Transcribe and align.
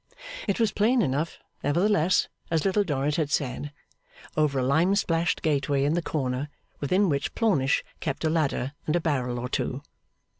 It 0.47 0.59
was 0.59 0.71
plain 0.71 1.03
enough, 1.03 1.37
nevertheless, 1.63 2.27
as 2.49 2.65
Little 2.65 2.83
Dorrit 2.83 3.17
had 3.17 3.29
said; 3.29 3.71
over 4.35 4.57
a 4.57 4.63
lime 4.63 4.95
splashed 4.95 5.43
gateway 5.43 5.83
in 5.83 5.93
the 5.93 6.01
corner, 6.01 6.49
within 6.79 7.07
which 7.07 7.35
Plornish 7.35 7.83
kept 7.99 8.25
a 8.25 8.29
ladder 8.31 8.73
and 8.87 8.95
a 8.95 8.99
barrel 8.99 9.37
or 9.37 9.47
two. 9.47 9.83